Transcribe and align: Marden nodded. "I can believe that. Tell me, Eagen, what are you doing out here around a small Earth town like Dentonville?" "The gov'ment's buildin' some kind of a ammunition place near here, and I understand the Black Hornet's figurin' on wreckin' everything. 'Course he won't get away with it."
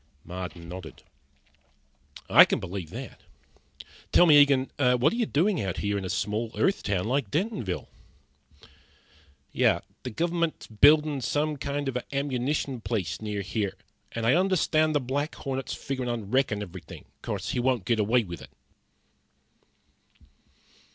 Marden 0.25 0.67
nodded. 0.67 1.03
"I 2.27 2.43
can 2.43 2.59
believe 2.59 2.89
that. 2.89 3.21
Tell 4.11 4.25
me, 4.25 4.39
Eagen, 4.41 4.71
what 4.79 5.13
are 5.13 5.15
you 5.15 5.27
doing 5.27 5.61
out 5.61 5.77
here 5.77 5.95
around 5.97 6.05
a 6.05 6.09
small 6.09 6.49
Earth 6.57 6.81
town 6.81 7.03
like 7.05 7.29
Dentonville?" 7.29 7.87
"The 9.53 9.81
gov'ment's 10.09 10.65
buildin' 10.65 11.21
some 11.21 11.55
kind 11.55 11.87
of 11.87 11.95
a 11.95 12.15
ammunition 12.15 12.81
place 12.81 13.21
near 13.21 13.43
here, 13.43 13.75
and 14.13 14.25
I 14.25 14.33
understand 14.33 14.95
the 14.95 14.99
Black 14.99 15.35
Hornet's 15.35 15.75
figurin' 15.75 16.09
on 16.09 16.31
wreckin' 16.31 16.63
everything. 16.63 17.05
'Course 17.21 17.49
he 17.51 17.59
won't 17.59 17.85
get 17.85 17.99
away 17.99 18.23
with 18.23 18.41
it." 18.41 18.49